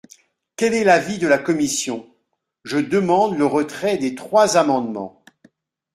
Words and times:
Quel 0.55 0.73
est 0.73 0.83
l’avis 0.83 1.19
de 1.19 1.27
la 1.27 1.37
commission? 1.37 2.09
Je 2.63 2.79
demande 2.79 3.37
le 3.37 3.45
retrait 3.45 3.97
des 3.99 4.15
trois 4.15 4.57
amendements. 4.57 5.23